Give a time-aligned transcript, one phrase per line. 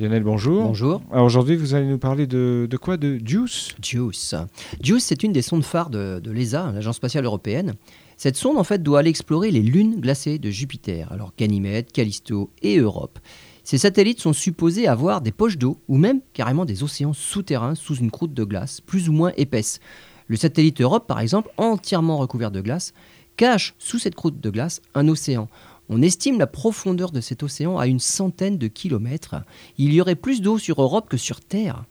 [0.00, 0.64] Lionel, bonjour.
[0.64, 1.02] Bonjour.
[1.12, 2.96] Alors aujourd'hui, vous allez nous parler de, de quoi?
[2.96, 3.74] De JUICE?
[3.82, 4.34] JUICE.
[4.82, 7.74] JUICE, c'est une des sondes phares de, de l'ESA, l'Agence spatiale européenne.
[8.16, 12.50] Cette sonde, en fait, doit aller explorer les lunes glacées de Jupiter, alors Ganymède, Callisto
[12.62, 13.18] et Europe.
[13.62, 17.96] Ces satellites sont supposés avoir des poches d'eau ou même carrément des océans souterrains sous
[17.96, 19.80] une croûte de glace plus ou moins épaisse.
[20.28, 22.94] Le satellite Europe, par exemple, entièrement recouvert de glace,
[23.36, 25.50] cache sous cette croûte de glace un océan.
[25.92, 29.34] On estime la profondeur de cet océan à une centaine de kilomètres.
[29.76, 31.84] Il y aurait plus d'eau sur Europe que sur Terre.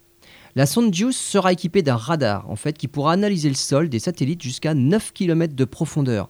[0.55, 3.99] La sonde JUICE sera équipée d'un radar en fait qui pourra analyser le sol des
[3.99, 6.29] satellites jusqu'à 9 km de profondeur.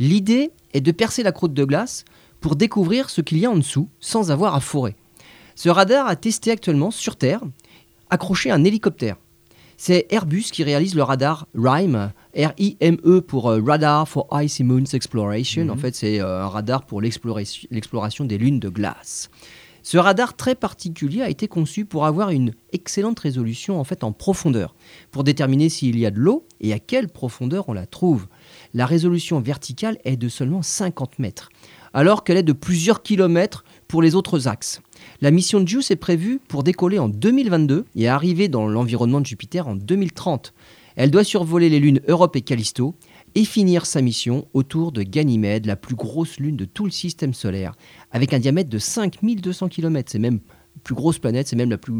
[0.00, 2.04] L'idée est de percer la croûte de glace
[2.40, 4.96] pour découvrir ce qu'il y a en dessous sans avoir à forer.
[5.54, 7.42] Ce radar a testé actuellement sur Terre,
[8.10, 9.18] accroché à un hélicoptère.
[9.76, 15.64] C'est Airbus qui réalise le radar RIME, R-I-M-E pour euh, Radar for Icy Moons Exploration.
[15.64, 15.70] Mhm.
[15.70, 19.30] En fait, c'est euh, un radar pour l'exploration des lunes de glace.
[19.86, 24.12] Ce radar très particulier a été conçu pour avoir une excellente résolution en fait en
[24.12, 24.74] profondeur,
[25.10, 28.26] pour déterminer s'il y a de l'eau et à quelle profondeur on la trouve.
[28.72, 31.50] La résolution verticale est de seulement 50 mètres,
[31.92, 34.80] alors qu'elle est de plusieurs kilomètres pour les autres axes.
[35.20, 39.68] La mission JUICE est prévue pour décoller en 2022 et arriver dans l'environnement de Jupiter
[39.68, 40.54] en 2030.
[40.96, 42.94] Elle doit survoler les lunes Europe et Callisto
[43.34, 47.34] et finir sa mission autour de Ganymède, la plus grosse lune de tout le système
[47.34, 47.74] solaire,
[48.12, 50.10] avec un diamètre de 5200 km.
[50.10, 50.40] C'est même
[50.76, 51.94] la plus grosse planète, c'est même la plus,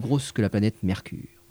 [0.00, 1.43] grosse que la planète Mercure.